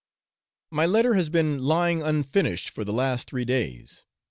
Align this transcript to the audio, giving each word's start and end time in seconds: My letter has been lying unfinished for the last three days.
My 0.71 0.87
letter 0.87 1.13
has 1.13 1.29
been 1.29 1.61
lying 1.61 2.01
unfinished 2.01 2.71
for 2.71 2.83
the 2.83 2.91
last 2.91 3.29
three 3.29 3.45
days. 3.45 4.03